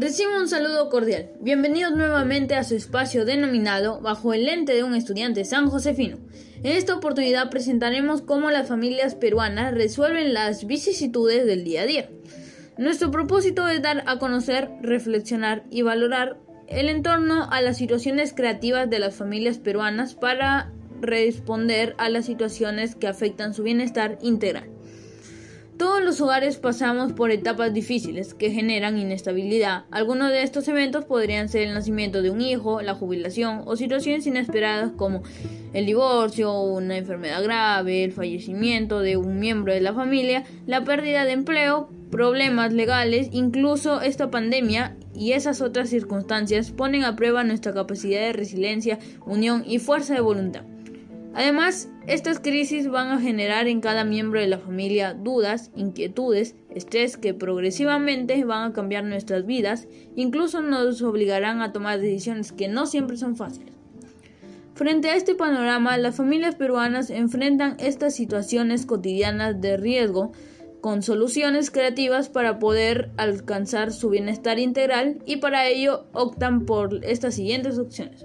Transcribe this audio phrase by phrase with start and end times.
[0.00, 1.28] Recibo un saludo cordial.
[1.40, 6.16] Bienvenidos nuevamente a su espacio denominado Bajo el lente de un estudiante San Josefino.
[6.62, 12.10] En esta oportunidad presentaremos cómo las familias peruanas resuelven las vicisitudes del día a día.
[12.78, 18.88] Nuestro propósito es dar a conocer, reflexionar y valorar el entorno a las situaciones creativas
[18.88, 20.72] de las familias peruanas para
[21.02, 24.70] responder a las situaciones que afectan su bienestar integral.
[25.80, 29.84] Todos los hogares pasamos por etapas difíciles que generan inestabilidad.
[29.90, 34.26] Algunos de estos eventos podrían ser el nacimiento de un hijo, la jubilación o situaciones
[34.26, 35.22] inesperadas como
[35.72, 41.24] el divorcio, una enfermedad grave, el fallecimiento de un miembro de la familia, la pérdida
[41.24, 47.72] de empleo, problemas legales, incluso esta pandemia y esas otras circunstancias ponen a prueba nuestra
[47.72, 50.64] capacidad de resiliencia, unión y fuerza de voluntad.
[51.32, 57.16] Además, estas crisis van a generar en cada miembro de la familia dudas, inquietudes, estrés
[57.16, 59.86] que progresivamente van a cambiar nuestras vidas,
[60.16, 63.74] incluso nos obligarán a tomar decisiones que no siempre son fáciles.
[64.74, 70.32] Frente a este panorama, las familias peruanas enfrentan estas situaciones cotidianas de riesgo
[70.80, 77.34] con soluciones creativas para poder alcanzar su bienestar integral y para ello optan por estas
[77.34, 78.24] siguientes opciones.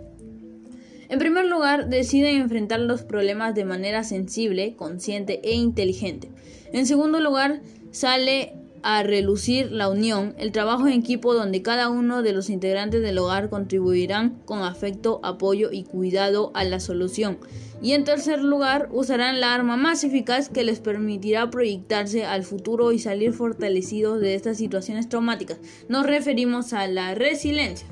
[1.09, 6.29] En primer lugar, deciden enfrentar los problemas de manera sensible, consciente e inteligente.
[6.73, 7.61] En segundo lugar,
[7.91, 13.01] sale a relucir la unión, el trabajo en equipo donde cada uno de los integrantes
[13.01, 17.39] del hogar contribuirán con afecto, apoyo y cuidado a la solución.
[17.81, 22.91] Y en tercer lugar, usarán la arma más eficaz que les permitirá proyectarse al futuro
[22.91, 25.57] y salir fortalecidos de estas situaciones traumáticas.
[25.89, 27.87] Nos referimos a la resiliencia.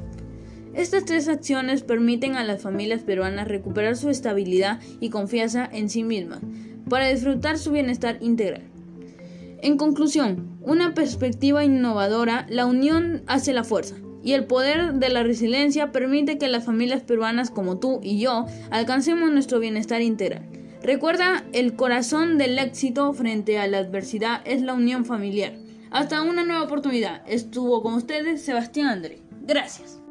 [0.73, 6.03] Estas tres acciones permiten a las familias peruanas recuperar su estabilidad y confianza en sí
[6.03, 6.39] mismas
[6.89, 8.63] para disfrutar su bienestar integral.
[9.61, 15.23] En conclusión, una perspectiva innovadora, la unión hace la fuerza y el poder de la
[15.23, 20.44] resiliencia permite que las familias peruanas como tú y yo alcancemos nuestro bienestar integral.
[20.81, 25.53] Recuerda, el corazón del éxito frente a la adversidad es la unión familiar.
[25.91, 27.22] Hasta una nueva oportunidad.
[27.25, 29.19] Estuvo con ustedes Sebastián André.
[29.45, 30.03] Gracias.